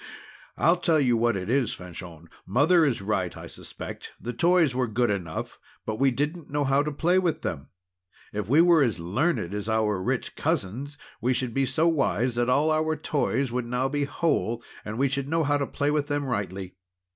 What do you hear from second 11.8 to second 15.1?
wise that all our toys would now be whole; and we